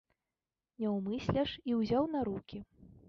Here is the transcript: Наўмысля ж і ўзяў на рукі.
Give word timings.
Наўмысля 0.83 1.43
ж 1.51 1.63
і 1.73 1.77
ўзяў 1.81 2.03
на 2.15 2.19
рукі. 2.31 2.65